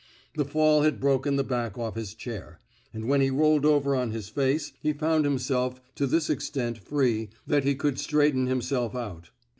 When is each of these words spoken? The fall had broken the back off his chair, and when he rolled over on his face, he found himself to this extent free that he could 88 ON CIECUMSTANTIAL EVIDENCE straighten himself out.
The 0.33 0.45
fall 0.45 0.81
had 0.81 0.99
broken 0.99 1.35
the 1.35 1.43
back 1.43 1.77
off 1.77 1.93
his 1.93 2.15
chair, 2.15 2.59
and 2.91 3.05
when 3.07 3.21
he 3.21 3.29
rolled 3.29 3.67
over 3.67 3.95
on 3.95 4.09
his 4.09 4.29
face, 4.29 4.73
he 4.81 4.93
found 4.93 5.25
himself 5.25 5.79
to 5.93 6.07
this 6.07 6.27
extent 6.27 6.79
free 6.79 7.29
that 7.45 7.63
he 7.65 7.75
could 7.75 7.93
88 7.93 7.93
ON 7.93 7.97
CIECUMSTANTIAL 7.97 7.97
EVIDENCE 7.97 8.03
straighten 8.03 8.47
himself 8.79 8.95
out. 8.95 9.29